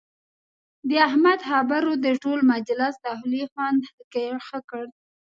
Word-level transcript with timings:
د 0.89 0.91
احمد 1.07 1.39
خبرو 1.49 1.91
د 2.05 2.07
ټول 2.23 2.39
مجلس 2.53 2.93
د 2.99 3.05
خولې 3.17 3.43
خوند 3.51 3.79
ښه 4.47 4.59
کړ. 4.69 4.83